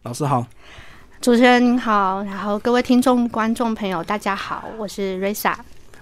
[0.00, 0.44] 老师好，
[1.20, 5.56] 主持人您好，然后各位听众、观众朋友，大家好，我是瑞莎。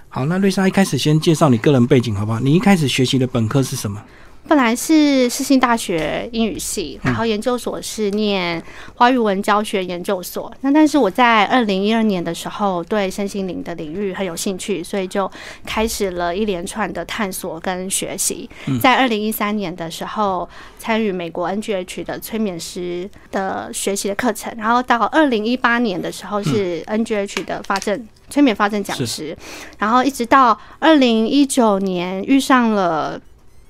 [0.08, 2.40] 好，那瑞莎一开始先介绍你个人背景好不好？
[2.40, 4.02] 你一开始学习的本科是什么？
[4.50, 8.60] 本来是世新大学英语系，然后研究所是念
[8.96, 10.52] 华语文教学研究所。
[10.62, 15.30] 那但是我在二零一二年的时候对身心灵的领域很有兴趣，所以就
[15.64, 18.50] 开始了一连串的探索跟学习。
[18.82, 20.48] 在二零一三年的时候，
[20.80, 29.38] 参与美国 NGH 的催眠师的学习的课程，然后到二零一八年的时候是 NGH 的发证催眠发证讲师，
[29.78, 33.20] 然后一直到二零一九年遇上了。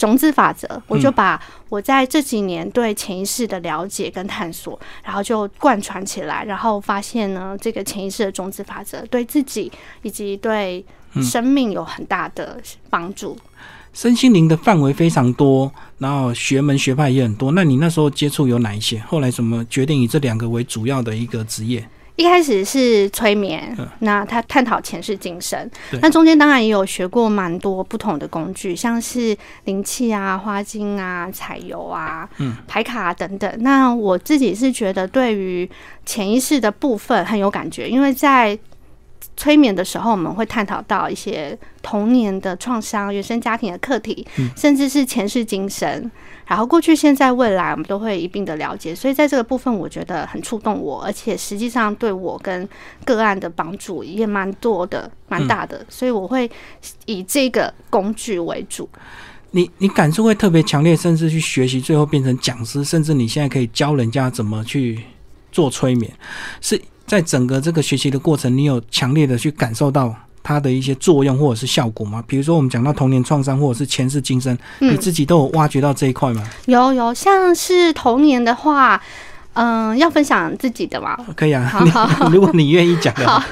[0.01, 10.83] 种子法则，我就把我在这几年对潜意识的了解跟探索，然后就贯穿起来，然后发现呢，这个潜意识的种子法则对自己以及对
[11.23, 12.59] 生命有很大的
[12.89, 13.37] 帮助。
[13.93, 17.53] 身心灵的范围非常多，然后学门学派也很多。
[17.53, 18.99] 那你那时候接触有哪一些？
[19.01, 21.87] 后来怎么决定以这两个为主要的一个职业？
[22.17, 25.71] 一开始是催眠，那他探讨前世今生，
[26.03, 32.57] 那中间当然也有学过蛮多不同的工具，像是灵气啊、花精啊、彩油啊、嗯。
[32.69, 33.51] 牌卡等等。
[33.61, 35.69] 那我自己是觉得对于
[36.05, 38.59] 潜意识的部分很有感觉，因为在
[39.41, 46.11] 催眠的时候，我们会探讨到一些童年的创伤、原生家庭的课题，甚至是前世今生。
[46.47, 52.69] 然后过去、现在、未来，我们都会一并的了解，所以在这个部分，我觉得很触动我，而且实际上对我跟
[53.07, 56.51] 个案的帮助也蛮多的、蛮大的，所以我会
[57.07, 58.87] 以这个工具为主。
[59.53, 65.03] 你你感受会特别强烈，甚至去学习，最后变成讲师，甚至你现在可以教人家怎么去
[65.51, 66.13] 做催眠，
[66.61, 66.81] 是
[67.11, 70.15] 在整个这个学习的过程，你有强烈的去感受到。
[70.43, 72.25] 它的一些作用或者是效果吗？
[72.27, 76.43] 比如说我们讲到童年创伤或者是前世今生，你自己都有挖掘到这一块吗？
[76.65, 79.01] 有有，像是童年的话，
[79.53, 81.15] 嗯，要分享自己的吗？
[81.37, 83.45] 可以啊，好， 如果你愿意讲的话，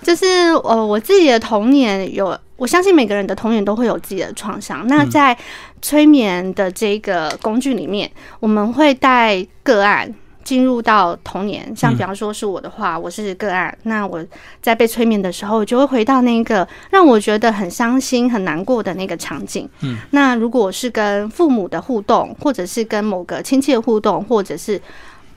[0.00, 0.26] 就是
[0.62, 4.86] 呃，我自己的童年有，我相信每个人的童年都会有自己的创伤。
[4.86, 5.36] 那在
[5.82, 8.08] 催眠的这个工具里面，
[8.38, 10.14] 我们会带个案。
[10.48, 13.76] 进入到童年，像比方说是我的话，我是个案。
[13.82, 14.24] 那我
[14.62, 19.68] 在被催眠的时候，就会回到那个让我觉得很伤心、很难过的那个场景。
[19.82, 24.80] 嗯，那如果是跟父母的互动，或者是跟某个亲戚的互动，或者是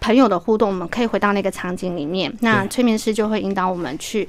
[0.02, 2.30] 朋友的互动，我们可以回到那个场景里面。
[2.42, 4.28] 那催眠师就会引导我们去。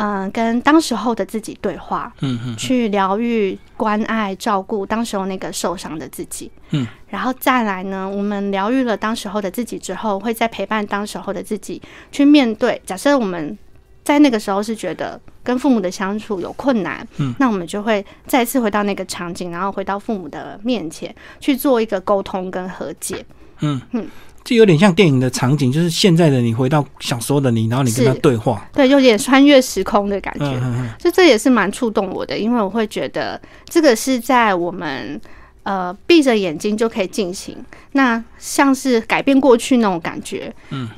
[0.00, 12.80] 嗯，跟当时候的自己对话，嗯嗯，去疗愈、关爱、照顾当时候那个受伤的自己，嗯，然后再来呢，我们疗愈了当时候的自己之后，会再陪伴当时候的自己去面对。
[12.86, 13.58] 假设我们
[14.04, 23.26] 在那个时候是觉得跟父母的相处有困难，嗯，那我们就会再次回到那个场景，然后回到父母的面前去做一个沟通跟和解，
[23.62, 24.06] 嗯嗯。
[24.48, 30.58] 就有点像电影的场景，就是现在的你回到小时候的你，然后你跟他对话，对，有点穿越时空的感觉。
[30.98, 35.20] 所以这也是蛮触动我的，因为我会觉得这个是在我们
[35.64, 37.54] 呃闭着眼睛就可以进行，
[37.92, 40.50] 那像是改变过去那种感觉。
[40.70, 40.88] 嗯，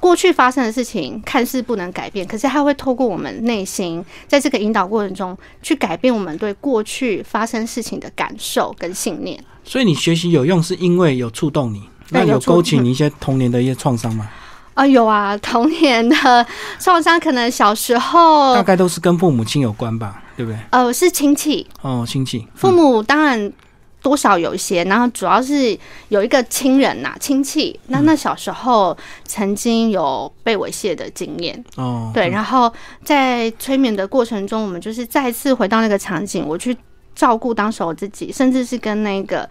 [0.00, 9.40] 过去发生的事情看似不能改变，可是它会透过我们内心，在这个引导过程中去改变我们对过去发生事情的感受跟信念。
[9.62, 11.88] 所以你学习有用，是因为有触动你。
[12.10, 14.28] 那有勾起你一些童年的一些创伤吗？
[14.74, 16.46] 啊，有啊，童年的
[16.78, 20.58] 创伤可能小时候大概都是跟父母亲有关吧，对不对？
[20.70, 23.52] 呃，是亲戚哦，亲戚，父母当然
[24.00, 25.76] 多少有一些，然后主要是
[26.08, 27.78] 有一个亲人呐，亲戚。
[27.88, 28.96] 那那小时候
[29.26, 32.72] 曾经有被猥亵的经验哦，对，然后
[33.04, 36.74] 在催眠的过程中，我们就是再次回到那个场景，我去
[37.14, 39.46] 照顾当时我自己，甚至是跟那个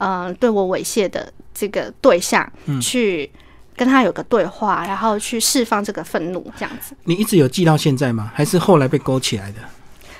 [0.00, 1.32] 嗯对我猥亵的。
[1.52, 3.30] 这个对象嗯去
[3.76, 6.94] 跟他有个对话，然后去释放这个愤怒，这样子。
[7.04, 8.30] 你一直有记到现在吗？
[8.32, 9.58] 还是后来被勾起来的？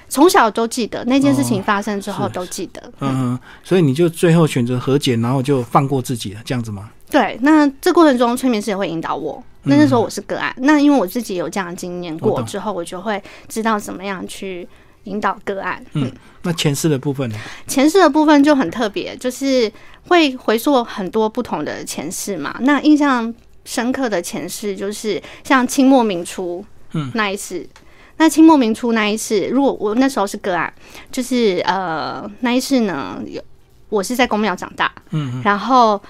[0.09, 2.93] 从小都记得那件事情发生之后都记得。
[2.99, 6.91] 嗯，所以你就最后选择和解，然后就放过自己了，这样子吗？
[7.09, 7.39] 对。
[7.41, 9.43] 那这过程中，催眠师也会引导我。
[9.63, 14.69] 那那时候我是个案，那因为我自己有这样的经验过之后，我就会知道怎么样去
[15.05, 15.83] 引导个案。
[15.95, 16.13] 嗯。
[16.43, 17.37] 那前世的部分呢？
[17.67, 19.71] 前世的部分就很特别，就是
[20.09, 22.57] 会回溯很多不同的前世嘛。
[22.61, 23.33] 那印象
[23.65, 27.69] 深刻的前世就是像清末明初，嗯，那一世。
[28.17, 30.73] 那清末明初那一世，如果我那时候是个案，
[31.11, 33.43] 就是呃那一世呢，有
[33.89, 36.01] 我是在公庙长大，嗯，然后。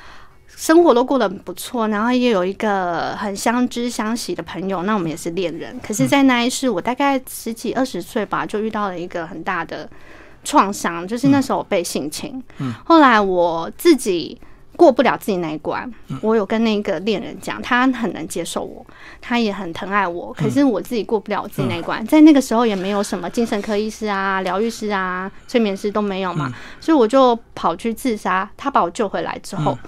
[0.56, 5.81] 生活都过得很不错，然后也有一个很相知相惜的朋友，那我们也是恋人。
[5.81, 9.88] 可是，在那一世，我大概十几二十岁吧，就遇到了一个很大的
[10.44, 12.42] 创伤，就是那时候我被性侵。
[12.58, 14.40] 嗯，后来我自己
[14.76, 15.90] 过不了自己那一关。
[16.22, 18.84] 我有跟那个恋人讲，他很能接受我，
[19.20, 22.04] 他也很疼爱我，可是我自己过不了我自己那一关。
[22.06, 26.50] 在那个时候也没有什么精神科医师啊、疗愈师啊、催眠师都没有嘛，
[26.81, 28.50] 所以我就跑去自杀。
[28.56, 29.78] 他把我救回来之后，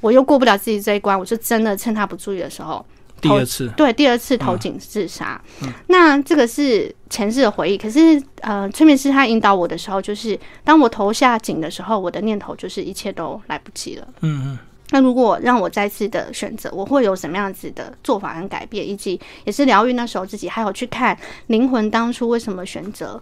[0.00, 2.84] 我又过不了自己这一关，我就真的趁他不注意的时候。
[3.28, 5.40] 第二次对第二次投井自杀，
[5.88, 7.78] 那这个是前世的回忆。
[7.78, 14.06] 可是呃，催眠师他引导我的时候，就是当我投下井的时候，我的念头就是一切都来不及了。
[14.20, 14.58] 嗯嗯。
[14.90, 21.18] 那如果让我再次的选择，我会有什么样子的做法跟改变，以及也是疗愈那时候自己，还有去看
[21.48, 23.20] 灵魂当初为什么选择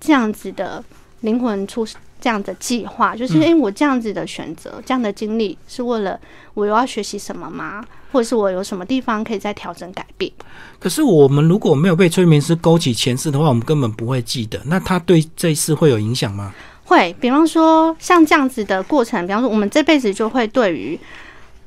[0.00, 0.82] 这样子的
[1.20, 1.86] 灵魂出。
[2.22, 6.18] 这样的计划就是，因为，我这样子的选择，这样的经历是为了
[6.54, 7.84] 我又要学习什么吗？
[8.12, 10.30] 或者是我有什么地方可以再调整改变？
[10.78, 14.60] 可是我们如果没有被催眠师勾起前世的话，我们根本不会记得。
[14.66, 16.54] 那他对这一世会有影响吗？
[16.84, 20.96] 会，比方说像这样子的过程，比方说我们这辈子就会对于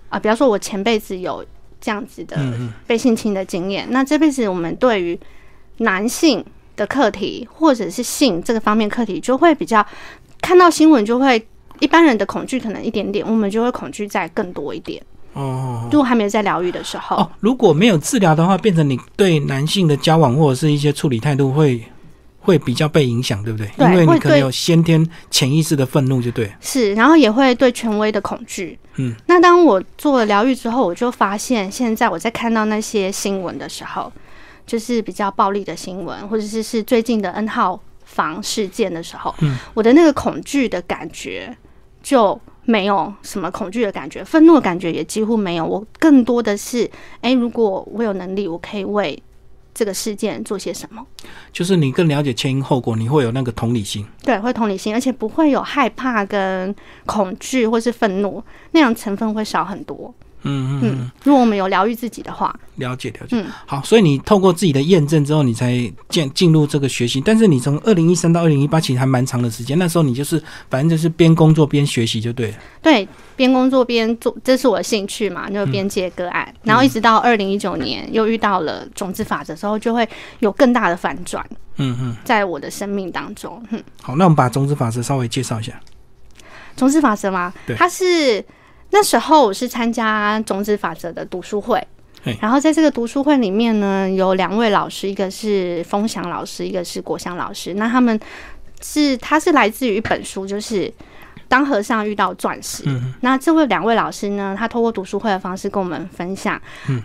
[0.07, 1.45] 啊，比方说我前辈子有
[1.81, 2.39] 这样子的
[2.87, 5.19] 被性侵的经验，那这辈子我们对于
[5.79, 6.45] 男性
[6.77, 9.85] 的课题或者是性这个方面课题就会比较。
[10.45, 11.43] 看到新闻就会，
[11.79, 15.01] 一般人的恐惧可能一点点，我们就会恐惧在更多一点。
[15.33, 21.83] 哦，如果还没有在疗愈的时候，哦，如果没有治疗的话，变成你对男性的交往或者是一些处理态度会
[22.39, 23.67] 会比较被影响，对不对？
[23.75, 26.51] 对，因为你可能有先天潜意识的愤怒，就对。
[26.61, 28.77] 是，然后也会对权威的恐惧。
[28.97, 34.13] 嗯，那当我做了疗愈之后，我就发现，现在我在看到那些新闻的时候，
[34.67, 37.81] 就是比较暴力的新闻，或者是是最近的 N 号。
[38.15, 41.55] 防事件的时候，嗯我的那个恐惧的感觉
[42.01, 45.65] 就没有什么恐惧的感觉，愤怒的感觉也几乎没有。
[45.65, 46.89] 我更多的是，
[47.19, 49.21] 哎，如果我有能力，我可以为
[49.73, 51.05] 这个事件做些什么。
[51.51, 54.05] 就是你更了解前因后果，你会有那个同理心。
[54.23, 56.73] 对，会同理心，而且不会有害怕、跟
[57.05, 58.41] 恐惧或是愤怒
[58.71, 60.13] 那样成分会少很多。
[60.47, 63.35] 嗯嗯，如果我们有疗愈自己的话，了解了解。
[63.35, 65.73] 嗯，好，所以你透过自己的验证之后，你才
[66.07, 67.19] 进进入这个学习。
[67.19, 69.77] 但是你从二零一三到二零一八，其实还蛮长的时间。
[69.79, 72.57] 那时候你就是反正就是边工作边学习就对了。
[72.81, 76.53] 对，边工作边做，这是我的兴趣嘛，就边接个案。
[76.61, 80.07] 然后一直到二零一九年，又遇到了种子法则之后，就会
[80.39, 81.43] 有更大的反转。
[81.77, 83.61] 嗯嗯，在我的生命当中。
[83.71, 85.73] 嗯，好，那我们把种子法则稍微介绍一下。
[86.77, 87.51] 种子法则吗？
[87.65, 88.45] 对，它是。
[88.95, 91.85] 那时候我是参加种子法则的读书会，
[92.39, 97.73] 然后在这个读书会里面呢，有两位老师，一个是风翔老师，一个是国祥老师。
[97.73, 98.17] 那他们
[98.81, 100.87] 是他是来自于一本书，就是
[101.49, 102.83] 《当和尚遇到钻石》。
[103.19, 106.57] 那这位两位老师呢，他透过读书会的方式跟我们分享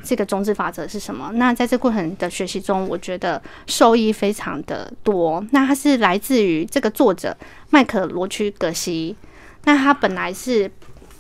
[0.04, 1.32] 这个种子法则是什么。
[1.34, 5.44] 那在这过程的学习中，我觉得受益非常的多。
[5.50, 7.36] 那他是来自于这个作者
[7.70, 9.16] 麦克罗区格西，
[9.64, 10.70] 那他本来是。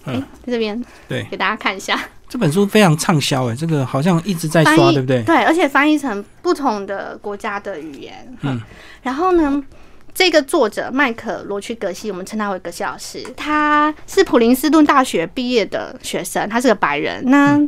[0.04, 0.14] 哎，
[0.44, 1.98] 在这边对，给大家看一下
[2.28, 5.22] 这本书非常畅销哎，这个好像一直在刷，对不对？
[5.24, 8.36] 对，而且翻译成不同的国家的语言。
[8.42, 8.60] 嗯，
[9.02, 9.62] 然后呢，
[10.14, 17.22] 这个作者麦克罗区格西，我们称他为格西老师，他是普林斯顿大学毕业的学生，他是个白人。
[17.26, 17.60] 那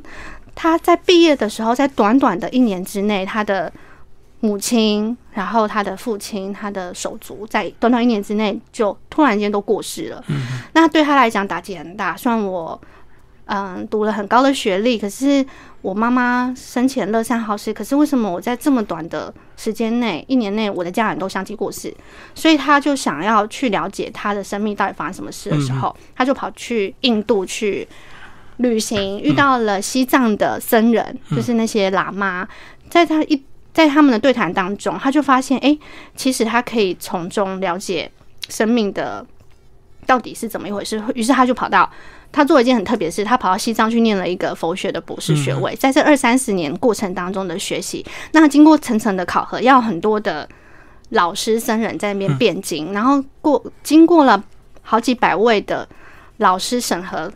[0.55, 3.73] 他在毕业的时候，在短短的一年之内，他的
[4.45, 10.25] 母亲，然后他的父亲，他的手足，在短短一年之内就突然间都过世了。
[10.27, 10.43] 嗯，
[10.75, 12.17] 那对他来讲打击很大。
[12.17, 12.81] 虽然我
[13.45, 15.47] 嗯读了很高的学历，可是
[15.81, 21.95] 我妈妈生前乐善好施，可是为什么我在这么短的时间内，一年内，我的家人都相继过世？
[22.35, 27.87] 所以他就想要去了解他的生命到底发生什么事的时候，他就跑去印度去
[28.57, 32.49] 旅行，遇到了西藏的僧人，就是那些喇嘛，
[32.91, 33.41] 在他一。
[33.73, 35.77] 在他们的对谈当中，他就发现，哎，
[36.15, 38.11] 其实他可以从中了解
[38.49, 39.25] 生命的
[40.07, 41.03] 到底是怎么一回事。
[41.15, 41.91] 于是他就跑到，
[42.31, 45.75] 他做了一件很特别的事，他跑到西藏去念了一个佛学的博士学位。
[45.77, 50.47] 在这二三十年过程当中的学习，那经过层层的考核，要很多的
[51.11, 54.45] 老师僧人在那边辩经，然后过经过了
[54.83, 55.89] 好几百位的
[56.37, 57.33] 老师审核。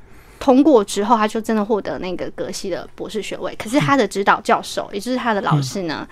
[0.47, 3.53] 通过之后，他就真的获得那个格西的博士学位。
[3.57, 6.07] 可是他的指导教授，也就是他的老师呢，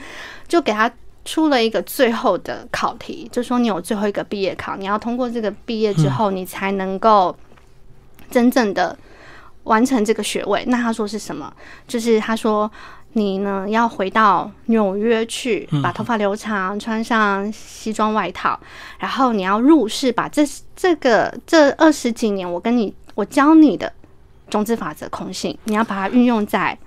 [0.49, 0.91] 就给他
[1.25, 7.37] 出了一个最后的考题，就说你有最后一个毕业考，你要通过这个毕业之后，你才能够
[8.29, 8.99] 真正的
[9.63, 10.65] 完成这个学位。
[10.67, 11.55] 那他说是什么？
[11.87, 12.69] 就是他说
[13.13, 18.59] 你呢要回到纽约去，把头发留长，穿上西装外套，
[18.99, 20.43] 然后你要入世，把这
[20.75, 23.93] 这个这二十几年我跟你我教你的。
[24.55, 26.79] 种子法则空性，你要把它运用在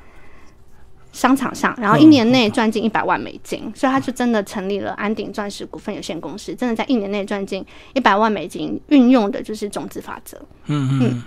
[1.11, 10.41] 商场上，然后一年内赚进一百万美金，所以他就真的成立了安鼎钻石股份有限公司，真的在一年内赚进一百万美金，运用的就是种子法则。
[10.67, 11.23] 嗯嗯。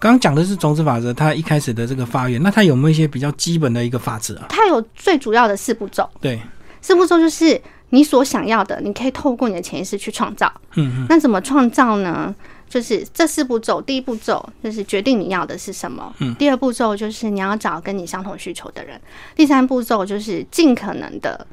[0.00, 4.46] 刚刚讲的是种子法则，它一开始的这个发源，那它有没有一些比较基本的一个法则啊？
[4.48, 6.40] 它有最主要的四步骤，对，
[6.80, 10.52] 四步骤就是你所想要的，你可以透过你的潜意识去创造。
[10.74, 12.34] 嗯嗯那怎么创造呢？
[12.74, 19.00] 就是这四步骤，第一步骤就是决定你要的是什么，嗯第二步骤就是你要找跟你相同需求的人，
[19.36, 21.46] 第三步骤就是尽可能的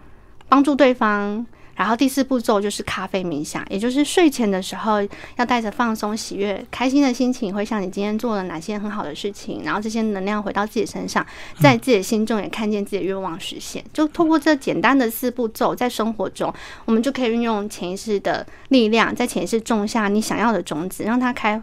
[0.49, 1.45] 帮助对方。
[1.81, 5.01] 然后第四步骤就是咖啡冥想，也就是睡前的时候
[5.38, 11.25] 要带着放松、喜悦、开心的心情，回想你今天做了哪些很好的事情，然后这些能量回到自己身上，
[11.59, 13.83] 在自己的心中也看见自己的愿望实现。
[13.91, 16.53] 就通过这简单的四步骤，在生活中
[16.85, 21.59] 我们就可以运用潜意识的力量，在潜意识种下你想要的种子，让它开。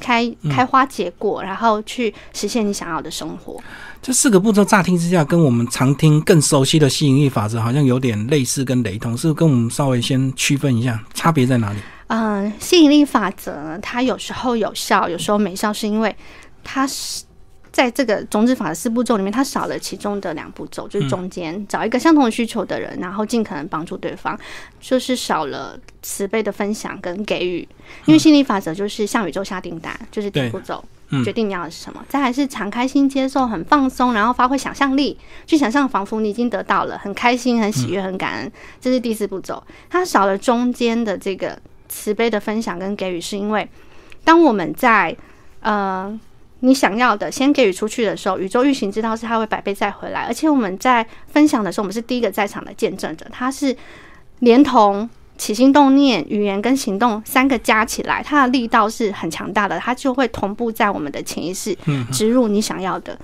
[0.00, 3.60] 开开花结果，然后去实现你想要的生活。
[4.02, 11.78] 这四个步骤乍听之下，跟我们常听更熟悉的吸引力法则好像有点类似跟雷同，是不是跟我们稍微先区分一下，差别在哪里？
[12.08, 16.14] 嗯，吸引力法则呢，它有时候有效，有时候没效，是因为
[16.62, 17.23] 它是
[17.74, 24.38] 在这个种子法的四步骤里面，它少了其中的两步骤，就是中间找一个相同需求的人，然后尽可能帮助对方，
[24.80, 27.68] 就是少了慈悲的分享跟给予。
[28.04, 30.82] 因为心理法则就是向宇宙下订单，就是第一步骤。
[31.10, 35.16] 嗯决定你要的是什么，再还是敞开心接受，很放松，然后发挥想象力，
[35.46, 39.62] 去想象仿佛你已经得到了，很开心、很喜悦、很感恩，这是第四步骤。
[39.90, 41.56] 它少了中间的这个
[41.88, 43.68] 慈悲的分享跟给予，是因为
[44.24, 45.14] 当我们在
[45.60, 46.18] 呃
[46.64, 53.76] 你想要的先给予出去的时候，宇宙运行知道是它会百倍再回来，而且我们在分享的时候，我们是第一个在场的见证者，它是
[54.40, 55.08] 连同。
[55.36, 63.18] 起心动念、语言跟行动三个加起来，它的力道是很强大的，它就会同步在我们的潜意识嗯植入你想要的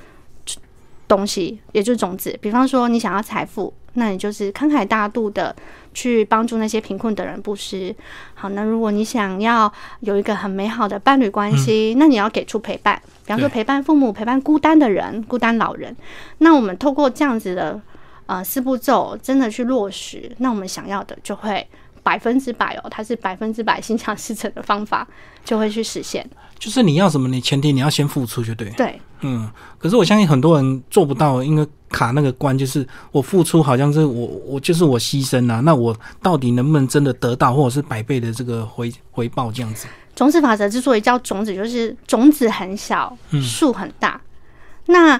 [1.07, 2.37] 东西，也就是种子。
[2.43, 5.55] 比方说，你想要财富，那你就是慷慨大度的
[5.95, 7.95] 去帮助那些贫困的人布施。
[8.35, 13.01] 好，那如果你想要有一个很美好的伴侣关系，那你要给出陪伴，
[13.37, 15.97] 比方说陪伴父母、陪伴孤单的人、孤单老人。
[16.39, 17.81] 那我们透过这样子的
[18.27, 21.67] 呃四步骤，真的去落实，那我们想要的就会。
[22.03, 25.07] 百分之百哦，它是百分之百 心想事成的方法，
[25.45, 26.29] 就会去实现。
[26.59, 28.71] 就是你要什么，你前提你要先付出就对。
[28.71, 39.87] 对，嗯，可是我相信很多人做不到，因为卡那个关，就是我付出好像是我我就是我牺牲啊，那我到底能不能真的得到，或者是百倍的这个回回报这样子？
[40.21, 44.21] 种子法则之所以叫种子，就是种子很小，嗯树很大。
[44.85, 45.19] 那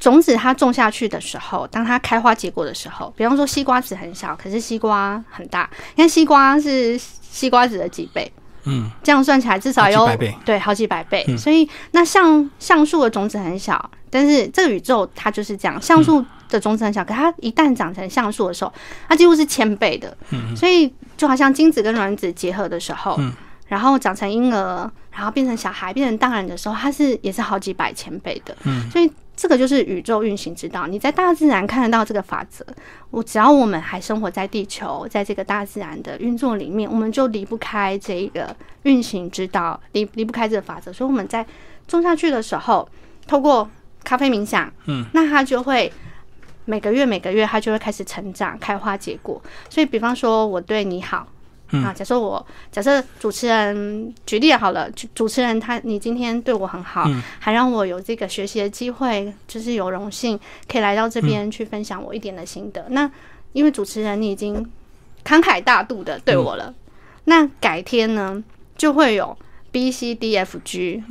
[0.00, 5.68] 种子它种下去的时候，当它开花结果的时候，比方说西瓜籽很小，可是西瓜很大。
[5.96, 8.32] 因为西瓜是西瓜籽的几倍？
[8.64, 11.22] 嗯，这样算起来至少有好几百倍对，好几百倍。
[11.28, 18.72] 嗯所以那橡橡树的种子很小，但是这个宇宙它就是这样，橡树的种子很小，可它一旦长成橡树的时候，
[19.10, 20.16] 它几乎是千倍的。
[20.30, 23.30] 嗯所以就好像精子跟卵子结合的时候，嗯
[23.72, 28.54] 然后长成婴儿，然后变成小孩，变成大人的时候，它是也是好几百千倍的。
[28.66, 30.86] 嗯所以这个就是宇宙运行之道。
[30.86, 32.62] 你在大自然看得到这个法则，
[33.10, 40.92] 我只要我们还生活在地球，在这个大自然的运作里面，我们就离不开这一个运行之道，离离不开这个法则。
[40.92, 41.46] 所以我们在
[41.88, 42.86] 种下去的时候，
[43.26, 43.66] 透过
[44.04, 45.90] 咖啡冥想，嗯，那它就会。
[46.64, 49.42] 每个月，每个月，它就会开始成长、开花、结果。
[49.68, 51.26] 所以，比方说，我对你好，
[51.72, 60.38] 嗯啊，假设我假设主持人举例好了，主主持人他你今天对我很好，嗯还让我有这个学习的机会，就是有荣幸
[60.70, 62.86] 可以来到这边去分享我一点的心得。
[62.90, 63.10] 那
[63.52, 64.62] 因为主持人你已经
[65.24, 66.74] 慷慨大度的对我了，
[67.24, 68.42] 那改天呢
[68.76, 69.36] 就会有
[69.70, 71.02] B C D F G，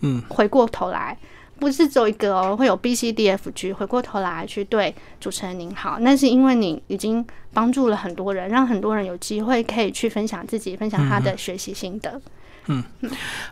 [0.00, 1.16] 嗯，回过头来。
[1.58, 12.20] 不是只有一个哦，会有 B、C、D、F、G，回过头来去对主持人您好，那是因为你已经帮助了很多人，让很多人有机会可以去分享自己，分享他的学习心得。
[12.66, 12.82] 嗯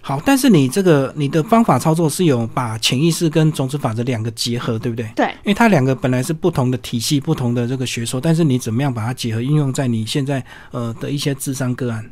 [0.00, 5.04] 好，但是你这个你的方法操作是有把潜意识跟种子法则两个结合，对不对？
[5.16, 12.08] 对，因为它两个本来是不同的体系、不同的这个学说，但是你怎么样把它结合应用在你现在呃的一些智商个案？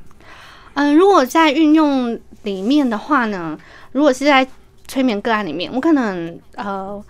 [0.74, 3.56] 嗯，如果在运用里面的话呢，
[3.92, 4.44] 如果是在
[4.88, 7.00] 催眠个案里面，我可能呃，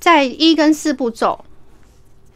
[0.00, 1.44] 在一跟四步骤，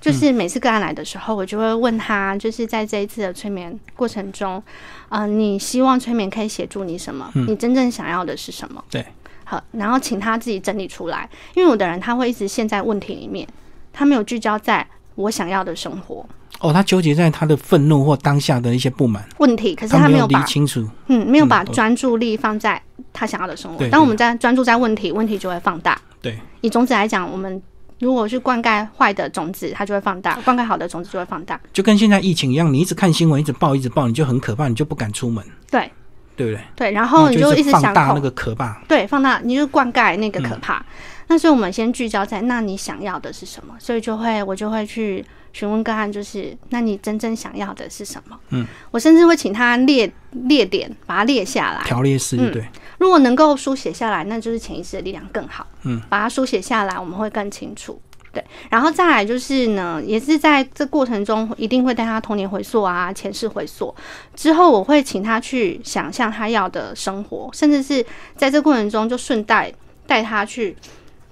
[0.01, 4.63] 就是每次个案来的时候，我就会问他，就是在这一次的催眠过程中，
[5.09, 7.29] 呃，你希望催眠可以协助你什么？
[7.35, 8.85] 你真正想要的是什么？
[8.91, 9.05] 对，
[9.45, 13.49] 好，然后请他自己整理出来，因为有的人他会一直陷在问题里面，
[13.93, 14.87] 他没有聚焦在
[15.19, 16.25] 我想要的生活
[16.61, 20.89] 哦，他纠结在他的愤怒或当下的一些不满，问题，可是他没有理清楚。
[21.09, 22.81] 嗯，没有把专注力放在
[23.13, 23.79] 他想要的生活。
[23.79, 26.01] 对当我们在专注在问题，问题就会放大。
[26.23, 27.61] 对，以种子来讲，我们
[27.99, 31.61] 如果去灌溉坏的种子，它就会放大；灌溉好的种子就会放大。
[31.73, 35.45] 就跟现在疫情一样，你一直看新闻，一直报，一直报，你就很可怕，你就不敢出门。
[35.71, 35.91] 对，
[36.37, 36.65] 对不对？
[36.75, 40.85] 对，然后你就一直想放大那个可怕，对，放大你就灌溉那个可怕。
[41.29, 48.39] 那所以我们先聚焦在那你想要的是什么，所以就会我就会去询问个案，就是那你真正想要的是什么？
[48.51, 52.67] 嗯，我甚至会请他列列点，把它列下来，条列式，对。
[52.99, 55.67] 如果能够书写下来，那就是潜意识的力量更好。
[55.85, 58.01] 嗯，把它书写下来，我们会更清楚。
[58.33, 63.95] 对，然后再来就是呢，也是在这过程中，一定会带他童年回溯啊，前世回溯。
[64.35, 68.05] 之后我会请他去想象他要的生活，甚至是
[68.37, 69.73] 在这过程中就顺带
[70.07, 70.77] 带他去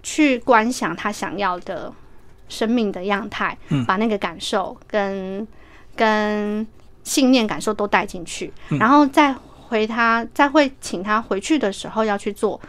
[0.06, 1.92] 去观想他想要的
[2.48, 3.58] 生命的样态，
[3.88, 5.44] 把那个感受跟
[5.96, 6.64] 跟
[7.02, 9.34] 信念感受都带进去，然后再
[9.68, 12.60] 回他，再会请他回去的时候要去做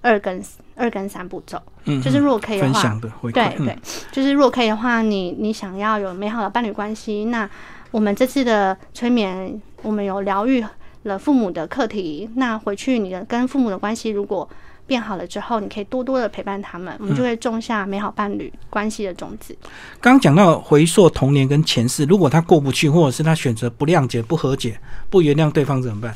[0.00, 0.42] 二跟。
[0.78, 3.00] 二跟三步骤，嗯，就是如果可以的话，
[3.32, 3.78] 对对，
[4.12, 7.48] 就是如果可以的话，你你想要有美好的伴侣关系，那
[7.90, 10.62] 我们这次的催眠，我们有疗愈
[11.04, 14.46] 了父母的课题，那回去你的跟父母的关系如果
[14.86, 19.56] 变好了之后，你可以多多的陪伴他们，我们就会种下美好伴侣关系的种子。
[20.00, 24.78] 刚刚讲到回溯童年跟前世，如果他过不去，或者是他选择不谅解、不和解、
[25.10, 26.14] 不原谅对方怎么办？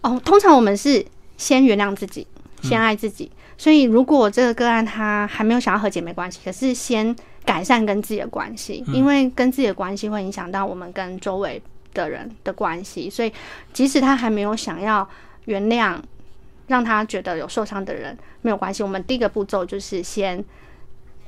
[0.00, 1.04] 哦，通常我们是
[1.36, 2.26] 先原谅自己，
[2.62, 3.30] 先爱自己。
[3.58, 6.40] 所以，如果这个个案他还没有想要和解，没关系。
[6.44, 11.60] 可是先改善跟自己的关系，因为跟自己的关系会影响到我们跟周围
[11.94, 13.08] 的人的关系。
[13.08, 13.32] 所以，
[13.72, 15.08] 即使他还没有想要
[15.46, 15.96] 原谅，
[16.66, 18.82] 让他觉得有受伤的人，没有关系。
[18.82, 20.44] 我们第一个步骤就是先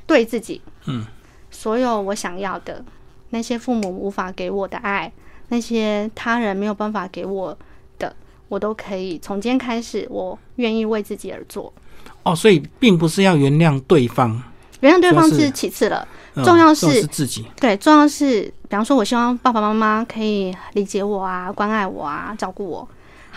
[0.07, 1.05] 对自己，嗯，
[1.51, 2.85] 所有我想要的
[3.31, 5.13] 那些父母无法给我的爱，
[5.49, 7.57] 那些他人没有办法给我
[7.99, 8.15] 的，
[8.49, 11.73] 我都可以从今天开始，我愿意为自己而做。
[12.23, 14.43] 哦，所以并不是要原谅对方，
[14.81, 16.07] 原谅对方是其次了，
[16.45, 17.47] 重要是自己。
[17.61, 22.89] 对，重要是，比方说，我希望爸爸妈妈可以理解我啊，关爱我啊，照顾我。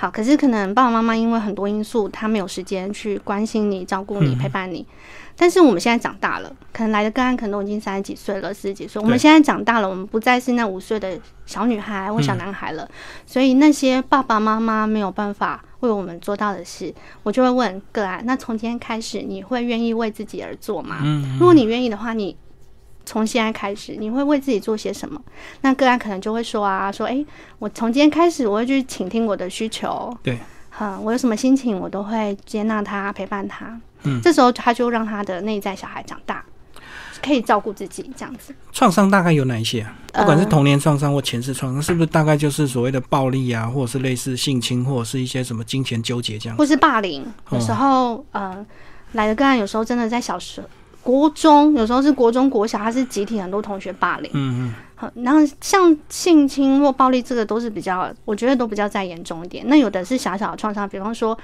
[0.02, 4.84] 好，可是可能爸爸妈妈因为很多因素，他没有时间去关心你、照顾你、陪伴你。
[5.38, 9.00] 但是我们现在长大了，可能来的个案可能都已经三十几岁了、四十几岁。
[9.00, 12.90] 我们现在长大了，我们不再是那五岁的小女孩或小男孩了。
[13.28, 20.98] 所以那些爸爸妈妈没有办法为我们做到的事，我就会问个案：那从今天开始，你会愿意为自己而做吗？
[21.40, 22.36] 如果你愿意的话，你
[23.12, 25.22] 从现在开始，你会为自己做些什么？
[25.60, 27.26] 那个案可能就会说啊，说哎，
[27.60, 30.18] 我从今天开始，我会去倾听我的需求。
[30.24, 30.40] 对，
[30.80, 33.78] 嗯，我有什么心情，我都会接纳他，陪伴他。
[34.04, 36.42] 嗯，这时候他就让他的内在小孩长大，
[37.22, 38.56] 可以照顾自己，这样子。
[38.72, 39.94] 创伤大概有哪一些啊？
[40.14, 46.58] 不管是童年创伤或前世创伤，是不是大概就是所谓的暴力啊，或者是类似性侵，或者是一些什么金钱纠结这样？
[46.58, 47.26] 或是霸凌？
[47.52, 48.66] 有时候，呃，
[49.12, 50.64] 来的个案有时候真的在小时
[51.04, 54.30] 国中，有时候是国中国小，他是集体很多同学霸凌。
[54.34, 54.74] 嗯嗯。
[54.96, 59.64] 好，然后像性侵或暴力，这个都是比较，我觉得都比较再严重一点。
[59.68, 61.38] 那有的是小小的创伤，比方说。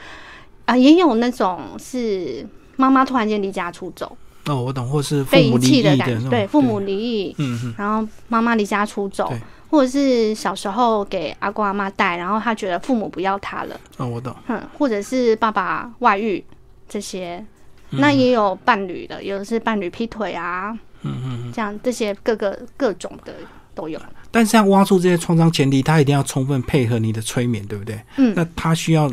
[0.67, 4.17] 啊，也有那种是妈妈突然间离家出走
[4.47, 9.31] 哦，我懂，或是被遗弃的感觉，对，父母离异，嗯嗯，然后妈妈离家出走，
[9.69, 16.43] 或者是小时候给阿公阿妈带，然后他觉得父母不要他了，哦，我懂，嗯，或者是爸爸外遇
[16.89, 17.45] 这些，
[17.91, 23.33] 那也有伴侣的，有的是伴侣劈腿啊，嗯嗯，这样这些各个各种的
[23.73, 23.99] 都有。
[24.31, 27.99] 但是要挖出这些创伤前提，他一定要充分配合你的催眠，对不对？
[28.17, 29.11] 嗯，那他需要。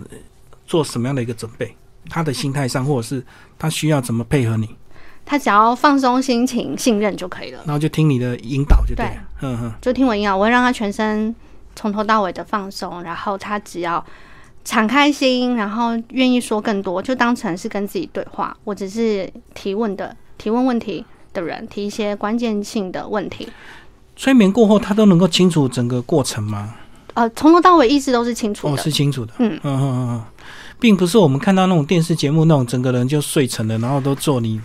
[0.67, 1.77] 做什么样的一个准备？
[2.09, 3.23] 他的心态上，或者是
[3.59, 4.67] 他需要怎么配合你？
[5.27, 7.63] 他只要放松心情、信任就可以了。
[7.67, 9.23] 然后就听你的引导就对了。
[9.43, 11.37] 嗯哼，就听我引导，我会让他全身
[11.77, 14.03] 从头到尾的放松，然后他只要
[14.65, 18.57] 敞开心，然后愿意说更多，就当成是跟自己对话。
[18.65, 23.49] 我只是提问的，提问问题的人，提一些关键性的问题。
[24.17, 26.75] 催眠过后，他都能够清楚整个过程吗？
[27.13, 29.33] 呃，从头到尾意识都是清楚的，是清楚的。
[29.39, 30.23] 嗯嗯嗯嗯。
[30.81, 34.61] 并不是我们看到那种电视节目那种整个人就睡沉了，然后都做你，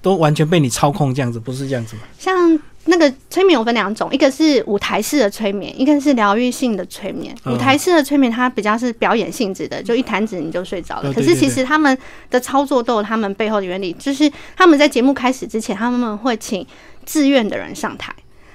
[0.00, 2.02] 都完全被你操控这样子，不是这样子吗？
[2.18, 7.34] 像那个催眠有分两种，一个是舞台式的催眠，一个是疗愈性的催眠。
[7.46, 11.12] 舞台式的催眠它比较是表演性质的，就一弹指你就睡着了。
[11.12, 11.96] 可是其实他们
[12.30, 16.66] 的操作都有他们背后的原理，就是他们在节目开始之前，他们会请
[17.04, 18.12] 自愿的人上台，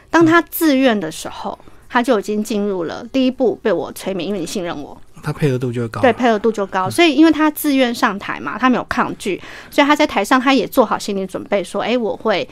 [0.09, 4.99] 当他自愿的时候，他就已经进入了第一步被我催眠，因为你信任我。
[5.23, 6.89] 他配合度就会高，对，配合度就高。
[6.89, 12.47] 所以，因为他自愿上台嘛，他没有抗拒，所以他在台上他也做好心理准备，说：“哎，我会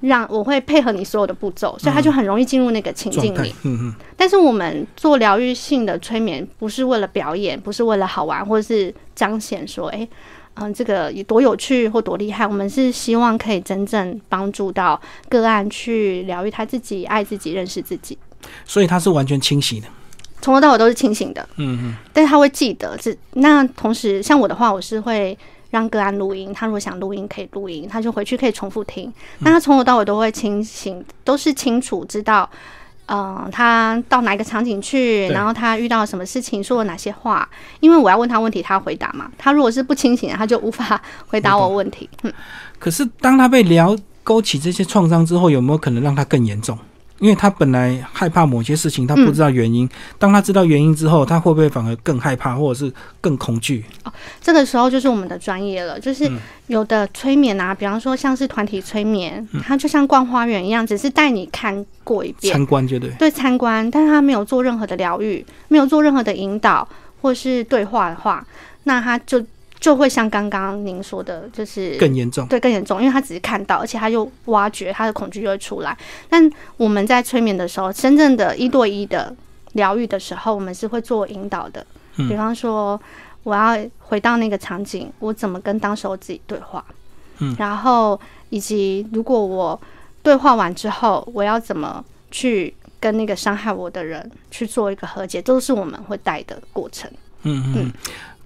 [0.00, 3.54] 让我会配合你所有的步骤。”所以他就很容易进入那个情境里。
[3.62, 3.94] 嗯嗯。
[4.16, 10.08] 但是我们做疗愈性的催眠，不是为了表演，不是为了好玩，或者是彰显说：“哎，
[10.54, 18.16] 嗯，这个有多有趣或多厉害。”我们是希望可以真正帮助到个案去疗愈他自己、爱自己、认识自己。
[18.64, 19.86] 所以他是完全清晰的。
[20.40, 22.96] 从头到尾都是清醒的，嗯嗯，但是他会记得。
[22.96, 25.36] 这那同时，像我的话，我是会
[25.70, 29.12] 让个案录音，他如果想录音可以录音，他就回去可以重复听。
[29.40, 32.48] 那他从头到尾都会清醒，都是清楚知道，
[33.06, 37.48] 嗯、他到哪一个场景去，然后他遇到什么事情，说了哪些话。
[37.80, 39.30] 因为我要问他问题，他要回答嘛。
[39.36, 42.08] 他如果是不清醒，他就无法回答我问题。
[42.22, 42.32] 嗯，
[42.78, 46.78] 可是当他被聊勾起这些创伤之后，有没有可能让他更严重？
[47.18, 49.88] 因为他本来害怕某些事情，他不知道原因。
[50.18, 53.84] 当他知道原因之后，他会不会反而更害怕，或者是更恐惧？
[54.04, 63.10] 哦这个时候就是我们的专业了，就是嗯有的催眠啊，比方说像是团体催眠，它就像逛花园一样，只是带你看过一遍，参观就对。
[63.18, 66.86] 对参观，但是他没有做任何的疗愈，没有做任何的引导
[67.20, 68.46] 或是对话的话，
[68.84, 69.44] 那他就
[69.80, 72.46] 就会像刚刚您说的，就是更严重。
[72.48, 75.96] 对更严重，因为他只是看到，而且他又挖掘他的恐惧就会出来。
[76.28, 79.34] 但我们在催眠的时候，真正的一对一的
[79.74, 81.86] 疗愈的时候，我们是会做引导的，
[82.16, 83.00] 嗯比方说
[83.44, 86.84] 我要回到那个场景，我怎么跟当时我自己对话，
[87.38, 88.18] 嗯然后
[88.50, 89.80] 以及如果我
[90.22, 97.08] 对话完之后，我要怎么去跟那个伤害我的人去做一个和解，都是我们会带的过程。
[97.42, 97.92] 嗯嗯嗯，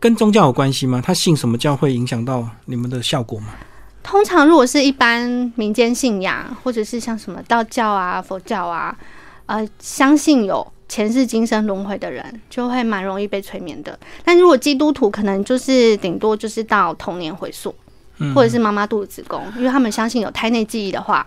[0.03, 1.01] 跟宗教有关系吗？
[1.01, 3.51] 他信什么教会影响到你们的效果吗？
[4.03, 8.99] 通常如果是一般民间信仰，或者是像什么道教啊、佛教啊，
[9.47, 13.97] 呃，相信有前世今生轮回的人，就会蛮容易被催眠的。
[14.25, 17.73] 但如果基督徒，可能就是顶多就是到童年回溯，
[18.19, 21.25] 嗯，或者是妈妈肚子子宫，因为他们相信有胎内记忆的话，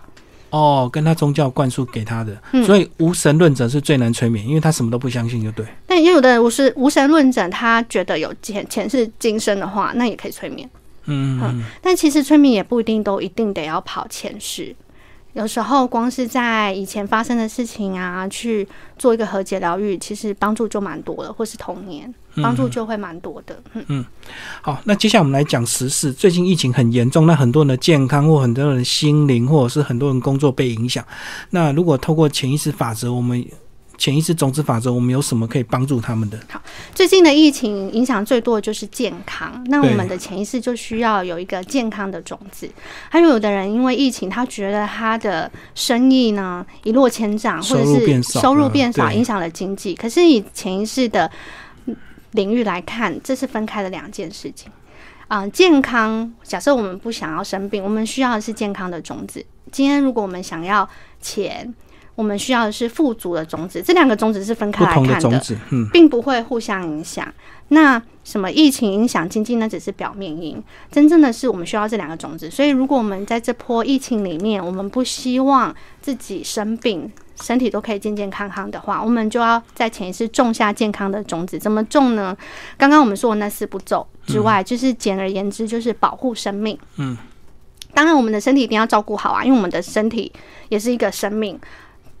[0.56, 5.66] 哦，跟他宗教灌输给他的，嗯所以无神论者是最难催眠，因为他什么都不相信，就对。
[5.86, 10.68] 但也有的人无是无神论者，他觉得有前前世今生的话，那也可以催眠。
[11.04, 14.74] 嗯嗯但其实催眠也不一定都一定得要跑前世，
[15.36, 18.66] 有时候光是在以前发生的事情啊，去
[18.98, 23.54] 做一个和解疗愈，其实帮助就蛮多了，或是童年嗯帮助就会蛮多的。
[23.88, 24.02] 嗯，
[24.62, 26.10] 好，那接下来我们来讲时事。
[26.10, 31.04] 最近疫情很严重，那很多人的健康或很多人的心灵，或者是很多人工作被影响。
[31.50, 33.44] 那如果透过潜意识法则，我们
[33.98, 36.38] 潜意识种子法则，我们有什么可以帮助他们的？
[36.48, 36.60] 好
[36.94, 42.68] 最近的疫情影响最多的就是健康，那我们的潜意识就需要有一个健康的种子。
[43.08, 49.94] 还有有的人因为疫情，他觉得他的生意呢一落千丈，或者是收入变少，影响了经济。
[49.94, 51.30] 可是以潜意识的
[52.32, 54.70] 领域来看，这是分开的两件事情。
[55.28, 59.44] 啊、健康，假设我们不想要生病，我们需要的是健康的种子。
[59.72, 60.88] 今天如果我们想要
[61.20, 61.74] 钱，
[62.16, 63.80] 我们需要的是富足的种子。
[63.80, 67.32] 这两个种子是分开来看种子，嗯，并不会互相影响。
[67.68, 72.50] 那什么疫情影响经济，那只是表面因，真正的是我们需要这两个种子。
[72.50, 81.58] 所以，如果我们在这波疫情里面，我们不希望自己生病，身体都可以健健康康的话，我们就要在潜意识种下健康的种子。
[81.58, 82.36] 怎么种呢？
[82.78, 86.78] 刚刚我们说的那四步骤之外，就是简而言之，就是保护生命。
[86.98, 87.16] 嗯，
[87.92, 90.30] 当然，我们的身体一定要照顾好啊，因为我们的身体
[90.68, 91.58] 也是一个生命。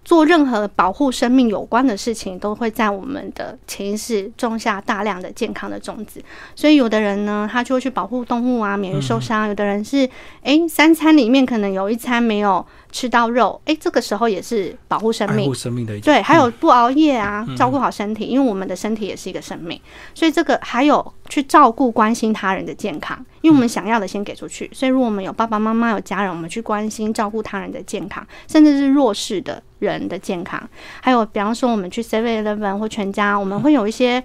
[0.06, 6.22] 做任何保护生命有关的事情，都会在我们的潜意识种下大量的健康的种子。
[6.54, 10.08] 所以，有的人呢，他就会去保护动物啊，免于受伤；有的人是，
[10.42, 12.64] 诶，三餐里面可能有一餐没有
[12.96, 15.52] 吃到肉，诶，这个时候也是保护生命爱护。
[15.52, 16.00] 生命的一。
[16.00, 19.78] 对，还有不熬夜啊，照顾好身体，因为我们的身体也是一个生命，
[20.14, 24.70] 所以这个还有去照顾、关心他人的健康，因为我们想要的先给出去。
[24.72, 30.58] 所以，如果我们有爸爸妈妈、有家人，我们去关心、照顾他人的健康，甚至是弱势的人的健康。
[31.02, 34.24] 还有，比方说我们去 Seven Eleven 或全家，我们会有一些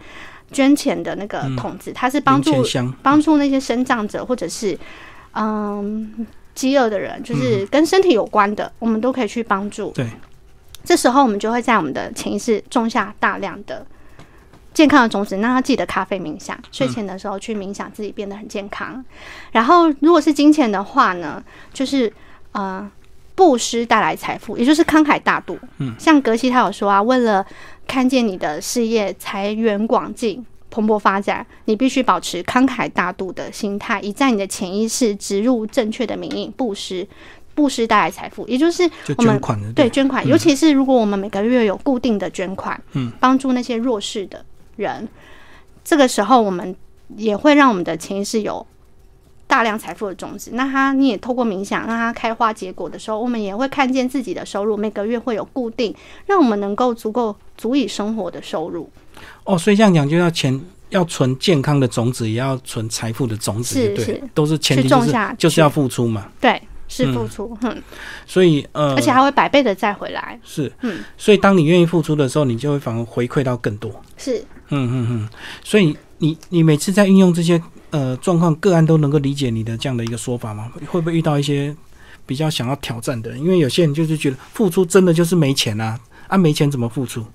[0.50, 2.54] 捐钱的那个筒子，它是帮助
[3.04, 4.80] 帮助那些生长者或者是
[5.34, 9.92] 嗯饥饿的人，就是跟身体有关的，我们都可以去帮助。
[9.92, 10.08] 对，
[10.84, 13.86] 这时候我们就会在我们的潜意识种下大量的
[14.74, 15.38] 健康的种子。
[15.38, 19.04] 让他记得咖啡冥想，睡前的时候去冥想，自己变得很健康。
[19.52, 22.12] 然后如果是金钱的话呢，就是
[22.52, 22.90] 呃。
[23.34, 25.58] 布施带来财富，也就是慷慨大度。
[25.80, 27.44] 嗯，像格西他有说啊，为了
[27.88, 37.08] 看见你的事业财源广进、蓬勃发展，你必须保持慷慨大度的心态，以在你的潜意识植入正确的名义，布施。
[37.54, 44.44] 布施带来财富，也就是我们捐款的，对捐款，尤其是如果我们每个月有固定的捐款，嗯，帮助那些弱势的
[44.78, 45.06] 人，
[45.84, 46.74] 这个时候我们
[47.18, 48.66] 也会让我们的潜意识有
[49.48, 50.52] 大量财富的种子。
[50.54, 55.94] 那它你也透过冥想让它开花结果的时候，我们也会看见自己的收入每个月会有固定，
[56.28, 58.90] 让我们能够足够足以生活的收入。
[59.44, 60.60] 哦，所以这样讲就要钱。
[60.92, 66.30] 要存健康的种子，也要存财富的种子，对，都是前提，就是就是要付出嘛。
[66.42, 67.82] 对，是付出，嗯，
[68.28, 73.90] 所以呃，而且还会百倍的再回来，是，嗯，所以当你愿意付出的时候，你就会反而回馈到更多。
[74.18, 75.30] 是，嗯嗯嗯，
[75.64, 80.70] 所以你你每次在运用这些呃状况个案，都能够理解你的这样的一个说法吗？
[80.88, 81.74] 会不会遇到一些
[82.26, 83.40] 比较想要挑战的人？
[83.40, 87.26] 因为有些人就是觉得付出真的就是没钱啊，啊没钱怎么付出？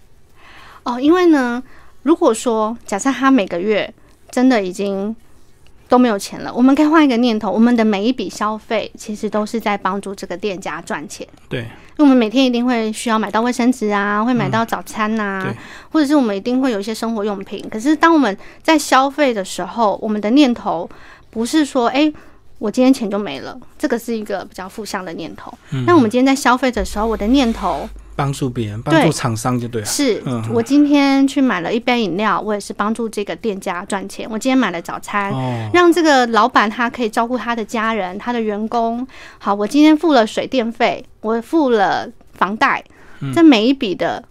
[0.87, 1.61] 哦，因为呢，
[2.05, 3.93] 如果说假设他每个月
[4.31, 5.15] 真的已经
[5.89, 11.27] 都没有钱了，我们可以换一个念头，我们的每一笔消费其实都是在帮助这个店家赚钱。
[11.49, 11.67] 对，因
[11.99, 15.57] 为我们每天一定会需要买到卫生纸啊，会买到早餐呐、对
[15.91, 17.69] 或者是我们一定会有一些生活用品。
[17.69, 20.89] 可是当我们在消费的时候，我们的念头
[21.31, 22.13] 不是说，哎、
[22.59, 25.53] 我今天钱就没了，这个是一个比较负向的念头。
[25.85, 29.87] 那我们今天在消费的时候，我的念头帮助别人，帮助厂商就对了。
[29.87, 34.27] 是嗯我今天去买了一杯饮料，我也是帮助这个店家赚钱。
[34.31, 39.07] 我今天买了早餐，哦，让这个老板他可以照顾他的家人、他的员工。
[39.39, 42.83] 好，我今天付了水电费，我付了房贷，
[43.35, 44.25] 这每一笔的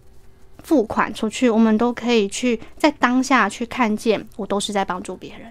[0.64, 5.42] 付款出去，我们都可以去在当下去看见，我都是在帮助别人。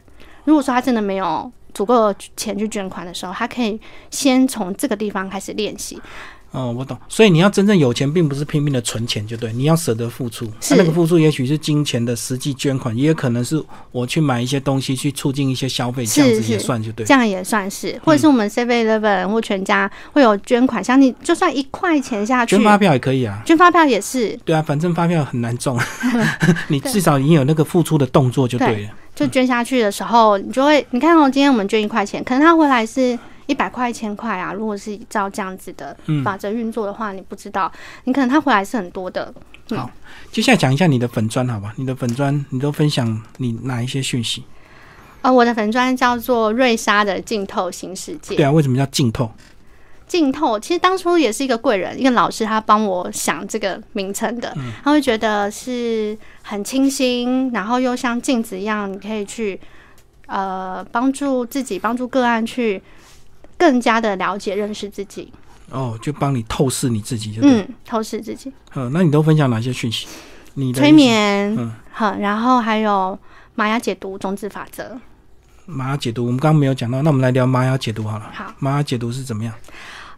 [0.45, 6.01] 如果说他真的没有足够的钱去捐款的时候，他可以先从这个地方开始练习。
[6.55, 6.97] 哦，我懂。
[7.09, 10.47] 所以你要真正有钱，并不是拼命的存钱，就对，你要舍得付出。
[10.61, 17.05] 是啊那个付出也许是金钱的实际捐款，也有可能是我去买一些东西，去促进一些消费，这样子也算就对。
[17.05, 23.43] 这样也算是，或者是我们 Seven Eleven 或全家会有捐款，像你就算一块钱下去捐，发票也可以啊。
[23.45, 25.77] 捐发票也是，对啊，反正发票很难中，
[26.69, 28.91] 你至少已经有那个付出的动作就对了。
[29.15, 34.53] 就捐下去的时候，你就会，你看哦，今天我们捐一块钱，可能他回来是一百块、一千块啊。
[34.53, 37.71] 如果是照这样子的嗯法则运作的话，你不知道，
[38.05, 39.33] 你可能他回来是很多的。
[39.71, 39.91] 好
[40.31, 41.73] 接下来讲一下你的粉砖，好吧？
[41.77, 44.45] 你的粉砖，你都分享你哪一些讯息？
[45.23, 48.37] 呃，我的粉砖叫做瑞莎的浸透新世界。
[48.37, 49.31] 对啊，为什么叫浸透？
[50.07, 54.55] 浸透，其实当初也是一个贵人，一个老师，他帮我想这个名称的。
[54.83, 59.59] 他会觉得是很清新，然后又像镜子一样，你可以去
[60.27, 62.83] 呃帮助自己，帮助个案去
[63.57, 65.33] 更加的了解、认识自己，
[65.71, 67.39] 哦，就帮你透视你自己。
[67.43, 70.07] 嗯，透视自己，嗯，那你都分享哪些讯息？
[70.55, 73.19] 你的催眠，嗯好，然后还有
[73.55, 74.99] 玛雅解读、种子法则。
[75.67, 78.31] 玛雅解读，我们刚刚没有讲到，那我们来聊玛雅解读好了。
[78.33, 79.55] 好，玛雅解读是怎么样？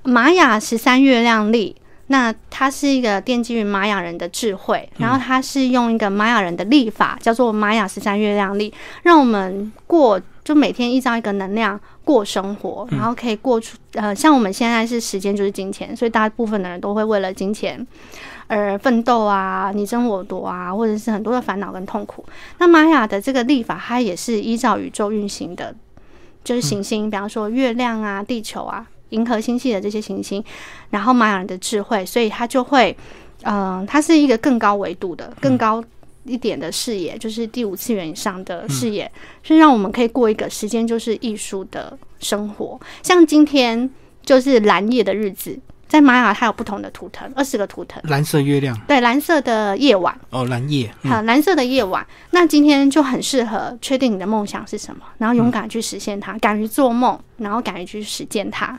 [0.03, 1.75] 玛雅十三月亮历，
[2.09, 8.73] 那它是一个奠基于玛雅人的智慧，然后它是用一个玛雅人的历法，叫做玛雅十三月亮历，
[9.05, 17.85] 让我们过就每天依照一个能量过生活，然后可以过出呃，像我们现在是时间就是金钱，所以大部分的人都会为了金钱
[18.47, 22.25] 而奋斗啊，你争我夺啊，或者是很多的烦恼跟痛苦。
[22.59, 25.75] 那玛雅的这个历法，它也是依照宇宙运行的，
[26.45, 28.87] 就是行星，比方说月亮啊、地球啊。
[29.11, 30.43] 银河星系的这些行星，
[30.91, 32.95] 然后玛雅人的智慧，所以它就会，
[33.45, 35.83] 嗯、它是一个更高维度的、更高
[36.27, 39.11] 一点的视野，就是第五次元以上的视野，
[39.43, 42.81] 是让我们可以过一个时间就是艺术的生活。
[43.03, 43.89] 像今天
[44.25, 45.59] 就是蓝夜的日子，
[45.89, 50.19] 在玛雅它有不同的图腾，二十个图腾，蓝色月亮对，蓝色的夜晚。
[50.31, 50.93] 哦，蓝夜。
[51.03, 58.79] 嗯好，蓝色的夜晚，那今天就很适合确定你的梦想是什么，然后勇敢去实现它，敢于做梦，然后敢于去实践它。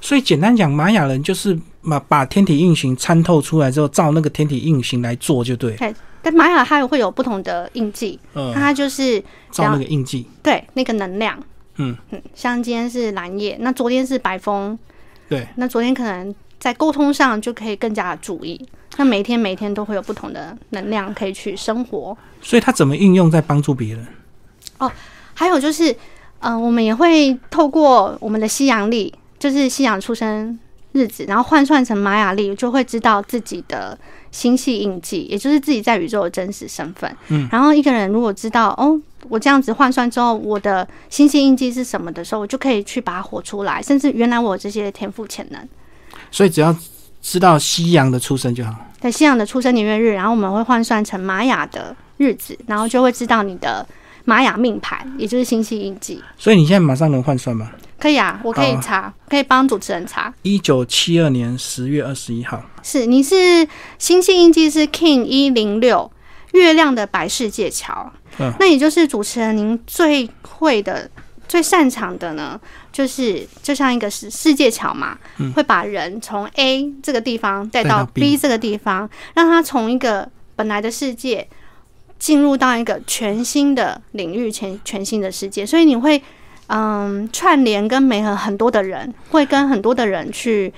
[0.00, 5.76] 所以简单讲，玛雅人就是把把天体运行参透出来之后，照那个天体运行来做就对。
[6.22, 10.26] 但玛雅它会有不同的印记，嗯，它就是照那个印记。
[10.42, 11.38] 对那个能量，
[11.76, 14.78] 嗯嗯，像今天是蓝夜，那昨天是白风，
[15.28, 18.60] 对，那昨天可能在沟通上就可以更加注意。
[18.98, 24.06] 那每天每天都会有不同的能量可以去生活，所以它怎么运用在帮助别人？
[24.78, 24.90] 哦
[25.34, 25.96] 还有就是，
[26.40, 30.58] 嗯、我们也会透过我们的西洋历，就是西洋出生
[30.92, 33.98] 日子，然后换算成玛雅历，就会知道自己的
[34.30, 37.14] 星系印记，也就是自己在宇宙的真实身份。
[37.28, 45.68] 嗯，然后一个人如果知道哦，我这样子换算之后，我的星系印记是什么的时候，我就可以去把它活出来，甚至原来我有这些天赋潜能。
[46.30, 46.74] 所以只要
[47.20, 48.74] 知道西洋的出生就好。
[49.00, 53.86] 在西洋的出生年月日，然后我们会换算成玛雅的日子，然后就会知道你的
[54.24, 56.22] 玛雅命盘，也就是星系印记。
[56.36, 57.70] 所以你现在马上能换算吗？
[57.98, 60.32] 可以啊，我可以好查，可以帮主持人查。
[60.42, 63.66] 一九七二年十月二十一号，是，你是
[63.98, 66.10] 星系印记是 King 一零六，
[66.52, 68.12] 月亮的白世界桥。
[68.38, 71.08] 嗯那也就是主持人您最会的、
[71.46, 72.58] 最擅长的呢，
[72.90, 75.18] 就是就像一个世世界桥嘛，
[75.54, 81.46] 会把人从 A 这个地方带到 B 这个地方，让他从一个本来的世界
[82.22, 85.66] 进入到一个全新的领域、全全新的世界。
[85.66, 86.22] 所以你会。
[86.68, 90.72] 嗯串联跟媒合很多的人，会跟很多的人去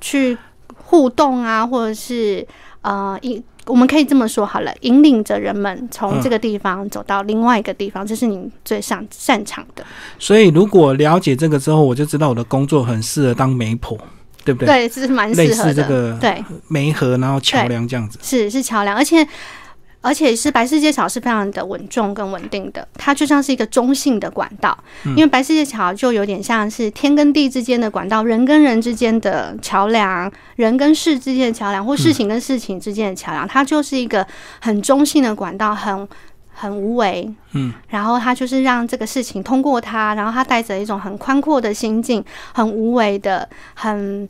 [0.00, 0.38] 去
[0.74, 2.46] 互动啊，或者是
[2.80, 9.84] 呃引，我们可以这么说好了，引领着人们从这个地方走到另外一个地方，这是你最擅擅长的。
[10.18, 13.98] 所以如果了解这个之后，我就知道我的工作很适合当媒婆，
[14.44, 14.88] 对不对？
[14.88, 15.74] 对，是蛮类适合的。
[15.74, 18.18] 似这个对，媒合，然后桥梁这样子。
[18.22, 19.26] 是是桥梁，而且
[20.00, 34.26] 而且是白世界桥是非常的稳重跟稳定的，它就像是一个中性的管道，因为白世界桥就有点像是天跟地之间的管道，人跟人之间的桥梁，人跟事之间的桥梁，或事情跟事情之间的桥梁，它就是一个
[34.60, 36.08] 很中性的管道，很。
[36.60, 44.28] 很无为，嗯，然后它就是让这个事情通过它，然后它带着一种很宽阔的心境，很无为的，很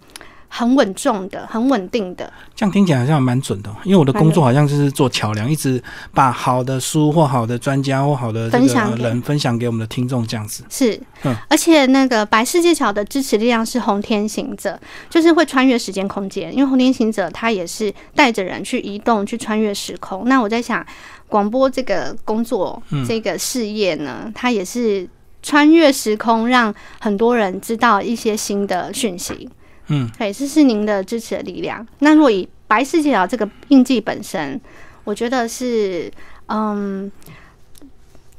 [0.49, 2.33] 很稳重的，很稳定的。
[2.55, 5.83] 这样听起来好像蛮准的哦，因为我的工作好像就是做桥梁，一直
[6.13, 10.65] 把好的书或好的专家或好的分享人分享给我们的听众，这样子。
[10.69, 16.53] 是嗯，而且那个白世界桥的支持力量是红天行者，就是会穿越时间空间。
[16.53, 20.25] 因为红天行者他也是带着人去移动、去穿越时空。
[20.27, 20.85] 那我在想，
[21.29, 25.09] 广播这个工作、嗯这个事业呢，它也是
[25.43, 29.49] 穿越时空，让很多人知道一些新的讯息。
[29.89, 31.87] 嗯，对，这是您的支持的力量。
[31.99, 34.61] 那如果以白世界桥这个印记本身，
[35.05, 36.11] 我觉得是，
[36.47, 37.11] 嗯，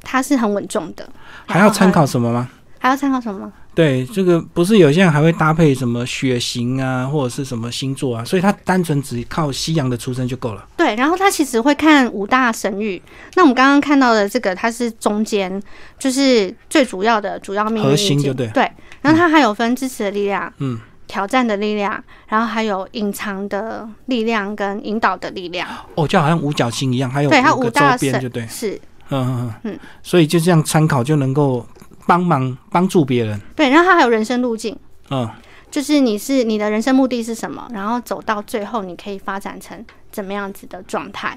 [0.00, 1.08] 它是很稳重的。
[1.46, 2.48] 还要参考什么吗？
[2.78, 3.52] 还还要参考什么吗？
[3.74, 10.66] 对，这个不是有些人还会搭配什么血型啊，或者是什么星座啊，所以他单纯只靠西洋的出生就够了。
[10.76, 13.00] 对，然后他其实会看五大神域。
[13.34, 15.62] 那我们刚刚看到的这个，它是中间，
[15.98, 18.70] 就是最主要的主要命运核心就对对，
[19.02, 25.66] 然后它还有分支持的力量、嗯，挑战的力量，然后还有隐藏的力量跟引导的力量。
[25.96, 31.66] 哦，就好像五角星一样，还有对，它五大周边，神就对，是，嗯嗯嗯嗯，所以就这样参考就能够
[32.06, 34.76] 帮忙帮助别人，对，然后它还有人生路径。
[35.10, 35.28] 嗯，
[35.68, 41.36] 就是你是你的人生目的是什么，然后走到最后，你可以发展成怎么样子的状态。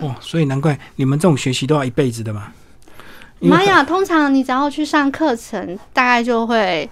[0.00, 2.50] 哦，所以难怪你们这种学习都要一辈子的嘛。
[3.40, 6.88] 因为玛雅通常你只要去上课程，大概就会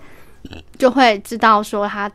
[0.78, 2.10] 就会知道说他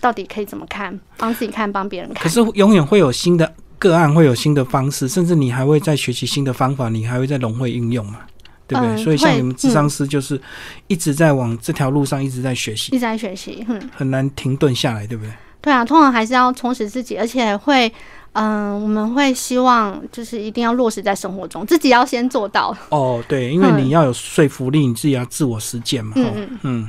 [0.00, 2.22] 到底可以怎么看，帮自己看，帮别人看。
[2.22, 8.20] 可是永远会有新的个案，会有新的方式，甚至你还会再学习新的方法，你还会再融会应用嘛，
[8.66, 8.94] 对不对？
[8.94, 10.40] 嗯所以像你们智商师就是
[10.86, 15.32] 一直在往这条路上一直在学习，一直在学习，嗯，很难停顿下来，对不对？
[15.62, 17.92] 对啊，通常还是要充实自己，而且会，
[18.32, 22.74] 嗯、我们会希望就是一定要落实在生活中，自己要先做到。
[22.88, 26.14] 哦，对，因为嗯你要有说服力，你自己要自我实践嘛。
[26.16, 26.88] 嗯，嗯，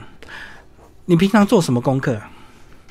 [1.05, 2.29] 你平常做什么功课啊？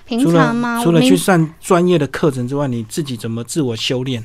[0.04, 0.78] 平常吗？
[0.78, 4.22] 了除了去上专业的课程之外，你自己怎么自我修炼？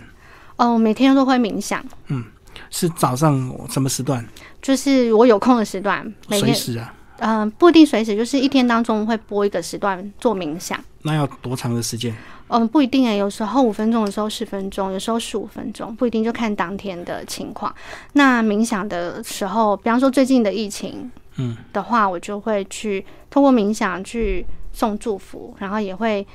[0.55, 2.23] 哦，我每天都会冥想，嗯
[2.71, 4.25] 是早上什么时段？
[4.61, 6.93] 就是我有空的时段，每天随时啊？
[7.17, 10.79] 嗯，不一定随时，就是一天当中会播一个时段做冥想。
[11.03, 12.15] 那要多长的时间？
[12.47, 17.73] 嗯，不一定诶，有时候五分钟，有时候十分钟，有时候十五分钟，不一定，就看当天的情况。
[18.13, 26.25] 那冥想的时候，比方说最近的疫情，嗯，的话，我就会去通过冥想去送祝福，然后也会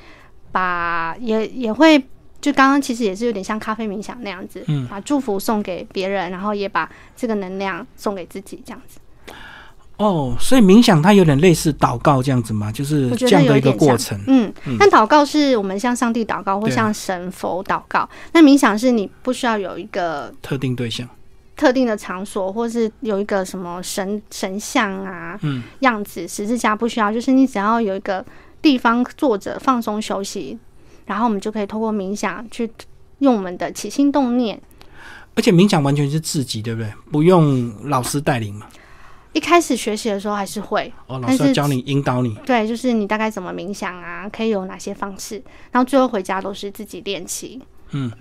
[0.51, 1.97] 把也也会
[2.39, 8.99] 就刚刚其实也是有点像咖啡冥想那样子，嗯把祝福送给别人，然后也把这个能量送给自己，这样子。
[9.97, 14.19] 哦，所以冥想它有点类似祷告这样子嘛，就是我觉这样的一个得有一点像过程。
[14.25, 21.07] 嗯嗯，但祷告是我们向上帝祷告或向神佛祷告，那冥想是你不需要有一个特定对象。
[21.61, 28.25] 特定的场所，或是有一个什么神神像啊嗯，样子，十字架不需要，就是你只要有一个
[28.63, 30.57] 地方坐着放松休息，
[31.05, 32.67] 然后我们就可以透过冥想去
[33.19, 34.59] 用我们的起心动念。
[35.35, 36.91] 而且冥想完全是自己，对不对？
[37.11, 38.65] 不用老师带领嘛。
[39.33, 42.35] 一开始学习的时候还是会，哦，老师要教你引导你。
[42.43, 45.39] 对，就是你大概怎么冥想啊，可以有哪些方式，
[45.71, 47.61] 然后最后回家都是自己练习。
[47.91, 48.11] 嗯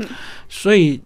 [0.48, 1.00] 所以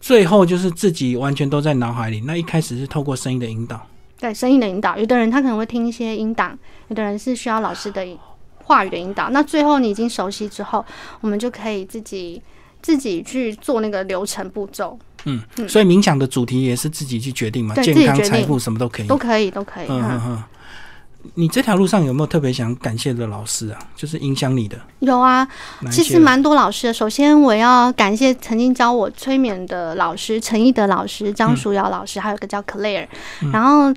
[0.00, 2.20] 最后就是自己完全都在脑海里。
[2.22, 3.86] 那一开始是透过声音的引导。
[4.18, 6.58] 对声音的引导，有的人他可能会听一些音档，
[6.88, 8.06] 有的人是需要老师的
[8.64, 9.30] 话语的引导。
[9.30, 10.84] 那最后你已经熟悉之后，
[11.20, 12.42] 我们就可以自己
[12.82, 19.06] 自己去做那个流程步骤，嗯，嗯所以冥想的主题也是自己去决定嘛，健康、财富什么都可以。
[19.06, 19.86] 都可以，都可以。
[19.88, 20.44] 嗯嗯嗯。
[21.34, 23.78] 你这条路上有没有特别想感谢的老师啊？
[23.94, 24.78] 就是影响你的？
[25.00, 25.46] 有啊，
[25.90, 26.92] 其实蛮多老师的。
[26.92, 33.06] 首先，我要感谢曾经教我催眠的老师陈一德老师、张淑瑶老师，还有一个叫 Claire、
[33.52, 33.94] 然后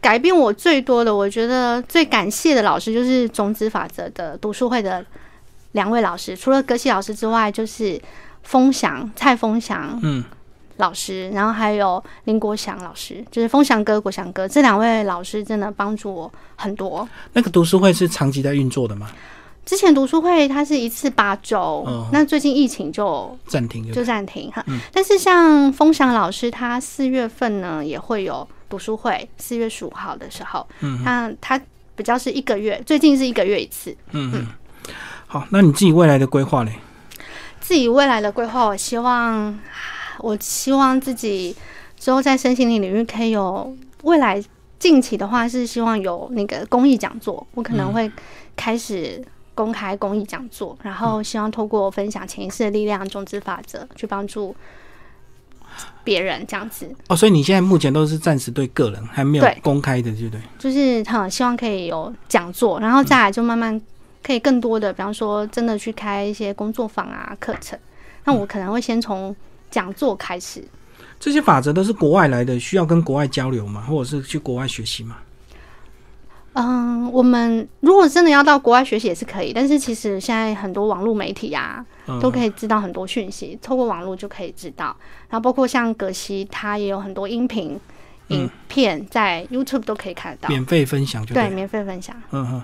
[0.00, 5.04] 改变我最多的，我觉得最感谢的老师就是种子法则的读书会的
[5.72, 8.00] 两位老师，除了格西老师之外，就是
[8.42, 9.98] 风翔蔡风翔。
[10.02, 10.22] 嗯
[10.76, 17.08] 老师，然后还有林国祥老师，就是风祥哥、国祥哥这两位老师，真的帮助我很多。
[17.32, 19.08] 那个读书会是长期在运作的吗？
[19.64, 24.62] 之前读书会它是一次八周，哦那最近疫情就暂停就暂停哈。
[24.68, 31.60] 嗯但是像风祥老师，他四月份呢也会有读书会，四月十五号的时候，嗯那他
[31.96, 33.96] 比较是一个月，最近是一个月一次。
[34.12, 34.46] 嗯嗯。
[35.26, 36.72] 好，那你自己未来的规划嘞？
[37.58, 39.58] 自己未来的规划，我希望，
[40.18, 41.54] 我希望自己
[41.98, 44.42] 之后在身心灵领域可以有未来
[44.78, 48.10] 近期的话是希望有那个公益讲座，我可能会
[48.54, 54.54] 开始公开公益讲座，然后希望透过分享潜意识的力量、种子法则去帮助
[56.04, 56.94] 别人，这样子。
[57.08, 60.40] 哦，所以你现在目前都是暂时对个人，还没有公开的，对不对？
[60.58, 63.80] 就是很希望可以有讲座，然后再来就慢慢
[64.22, 67.78] 可以更多的，比方说真的去开一些工作坊啊课程，
[68.24, 69.34] 那我可能会先从
[69.76, 70.64] 讲座开始。
[71.20, 73.82] 这些法则都是国外来的，需要跟国外交流吗？
[73.82, 75.16] 或者是去国外学习吗？
[76.54, 84.96] 嗯，我们如果真的要到国外学习也是可以，但是其实现在很多网络媒体啊，嗯都可以知道很多讯息，透过网络就可以知道。
[85.28, 87.80] 然后包括像葛西，他也有很多音频、嗯
[88.28, 91.54] 影片在 YouTube 都可以看得到，免费分享就对，对。
[91.54, 92.62] 免费分享，嗯哼。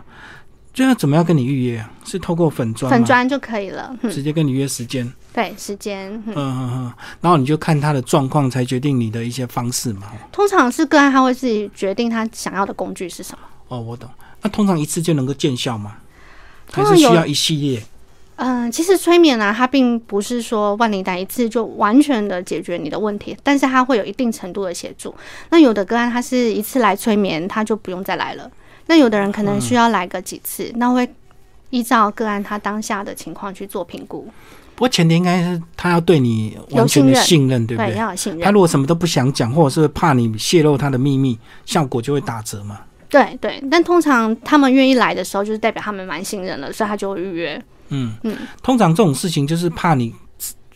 [0.75, 1.91] 这要怎么样跟你预约啊？
[2.05, 3.95] 是透过粉砖粉砖就可以了。
[4.03, 5.11] 嗯，直接跟你约时间。
[5.33, 6.93] 对，时间，嗯嗯嗯嗯。
[7.21, 10.11] 然后你就看他的状况，才决定你的一些方式嘛。
[10.31, 13.45] 通常是个案他会自己决定他想要的工具是什么。
[13.69, 14.09] 哦，我懂。
[14.41, 15.97] 那通常一次就能够见效吗？
[16.71, 17.83] 还是需要一系列？
[18.37, 25.15] 嗯，其实催眠呢、它并不是说万灵丹一次就完全的解决你的问题，但是它会有一定程度的协助。
[25.51, 28.51] 那有的个案，他是一次来催眠，他就不用再来了。
[28.87, 31.09] 那有的人可能需要来个几次，那会
[31.71, 34.29] 依照个案他当下的情况去做评估，
[34.75, 37.95] 不过前提应该是他要对你完全的信任，对不对？
[37.97, 38.43] 要有信任。
[38.43, 42.81] 他如果什么都不想讲，或者是怕你泄露他的秘密，效果就会打折嘛。
[43.09, 47.63] 对对，但通常他们愿意来的时候，就是代表他们蛮信任了，所以他就会预约。
[47.89, 50.15] 嗯嗯通常这种事情就是怕你，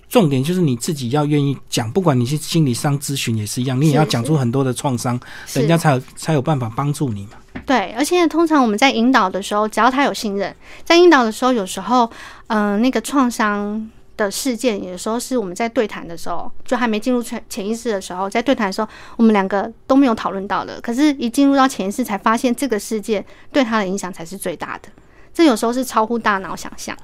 [0.08, 5.18] 重点就是你自己要愿意讲，不管你是心理上咨询也是一样，你也要讲出很多的创伤，
[5.52, 7.32] 人家才有才有办法帮助你嘛。
[7.64, 10.54] 对，而且通常我们在引导的时候，只要他有信任，
[10.84, 12.08] 在引导的时候，有时候，
[12.46, 24.88] 嗯、那个创伤的事件，有时候是我们在对谈的时候，就还没进入潜潜意识的时候，在对谈的时候，我们两个都没有讨论到的，可是，一进入到潜意识，才发现这个事件对他的影响才是最大的。
[25.34, 26.96] 这有时候是超乎大脑想象。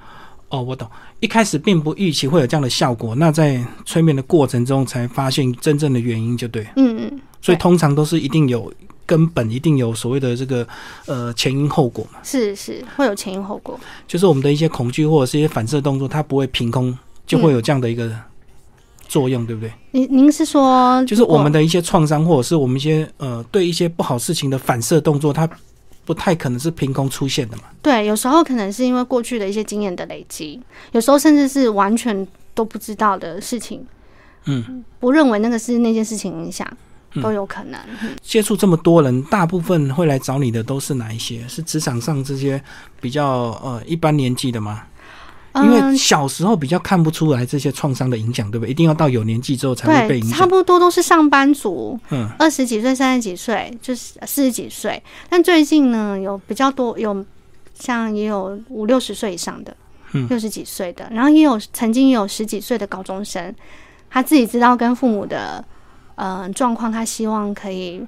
[0.53, 0.87] 哦，我懂。
[1.21, 6.63] 一开始并不预期会有这样的效果，那在催眠的过程中才发现真正的原因，就对。
[6.77, 8.71] 嗯嗯，所以通常都是一定有
[9.07, 10.67] 根本，一定有所谓的这个
[11.07, 12.19] 呃前因后果嘛。
[12.23, 13.81] 是是会有前因后果。
[14.07, 16.97] 就是我们的一些恐惧或者是一些反射动作，它不会凭空
[17.27, 18.15] 就会有这样的一个
[19.09, 19.73] 作用，对不对？
[19.93, 25.49] 您您是说，就是我们的一些创伤，或者是我们一些呃对一些不好事情的反射动作，它
[26.05, 27.65] 不太可能是凭空出现的嘛。
[27.81, 30.61] 对，有时候可能是因为过去的一些经验的累积，
[30.93, 33.87] 有时候甚至是完全都不知道的事情，
[34.45, 36.67] 嗯，不认为那个是那件事情影响，
[37.15, 37.81] 嗯都有可能。
[38.03, 41.47] 嗯接触这么多人，大部分会来找你的都是哪一些？
[41.49, 42.63] 是职场上这些
[43.01, 44.85] 比较呃一般年纪的吗？
[45.57, 48.71] 因为嗯，小时候比较看不出来这些创伤的影响，对不对？
[48.71, 50.39] 一定要到有年纪之后才会被，影响。
[50.39, 55.03] 差不多都是上班族，嗯，二十几岁、三十几岁，就是四十几岁。
[55.29, 57.25] 但最近呢，有比较多，有
[57.75, 59.77] 像也有五六十岁以上的，
[60.13, 63.55] 嗯六十几岁的，然后也有曾经也有十几岁的高中生，
[64.09, 65.63] 他自己知道跟父母的
[66.15, 68.01] 呃状况，他希望可以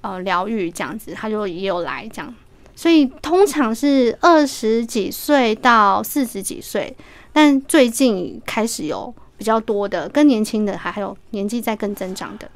[0.00, 2.34] 呃疗愈这样子，他就也有来这样。
[2.78, 6.96] 所以通常是二十几岁到四十几岁，
[7.32, 12.48] 但最近开始有比较多的更年轻的，还还有年纪在更增长的。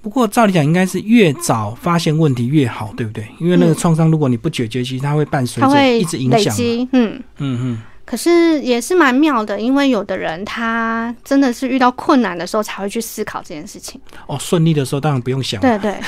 [0.00, 3.26] 不过照理讲，应该是越早发现问题越好，对不对？
[3.40, 6.54] 因为那个嗯创伤，如果你不解决，其实它会伴随着一直影响
[6.92, 7.20] 嗯。
[7.38, 7.82] 嗯嗯。
[8.04, 14.00] 可是也是蛮妙的，因为有的人他真的是遇到困难的时候才会去思考这件事情。
[14.26, 15.98] 哦，顺利的时候当然不用想，对对，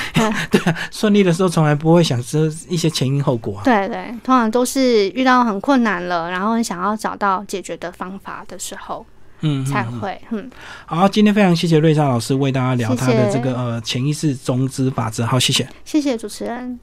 [0.51, 3.63] 对 顺利的时候从来不会想这一些前因后果啊。
[3.63, 9.05] 对对，通常都是遇到很困难了，然后想要找到解决的方法的时候
[9.41, 10.19] 嗯，才会。
[10.31, 10.49] 嗯，
[10.85, 15.25] 好，今天非常谢谢瑞莎老师为大家聊谢他的这个呃潜意识中之法则。
[15.25, 15.67] 好，谢谢。
[15.83, 16.79] 谢谢主持人。